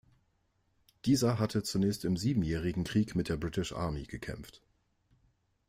[1.05, 4.63] Dieser hatte zunächst im Siebenjährigen Krieg mit der British Army gekämpft.